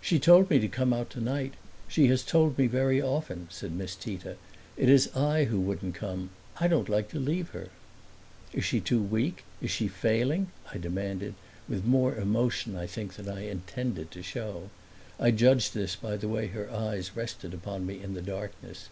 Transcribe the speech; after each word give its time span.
"She 0.00 0.20
told 0.20 0.48
me 0.48 0.60
to 0.60 0.68
come 0.68 0.92
out 0.92 1.10
tonight; 1.10 1.54
she 1.88 2.06
has 2.06 2.22
told 2.22 2.56
me 2.56 2.68
very 2.68 3.02
often," 3.02 3.48
said 3.50 3.72
Miss 3.72 3.96
Tita. 3.96 4.36
"It 4.76 4.88
is 4.88 5.10
I 5.16 5.46
who 5.46 5.58
wouldn't 5.58 5.96
come. 5.96 6.30
I 6.60 6.68
don't 6.68 6.88
like 6.88 7.08
to 7.08 7.18
leave 7.18 7.48
her." 7.48 7.70
"Is 8.52 8.64
she 8.64 8.78
too 8.78 9.02
weak, 9.02 9.42
is 9.60 9.72
she 9.72 9.88
failing?" 9.88 10.52
I 10.72 10.78
demanded, 10.78 11.34
with 11.68 11.84
more 11.84 12.14
emotion, 12.14 12.76
I 12.76 12.86
think, 12.86 13.14
than 13.14 13.28
I 13.28 13.46
intended 13.48 14.12
to 14.12 14.22
show. 14.22 14.70
I 15.18 15.32
judged 15.32 15.74
this 15.74 15.96
by 15.96 16.16
the 16.16 16.28
way 16.28 16.46
her 16.46 16.70
eyes 16.70 17.16
rested 17.16 17.52
upon 17.52 17.86
me 17.86 18.00
in 18.00 18.14
the 18.14 18.22
darkness. 18.22 18.88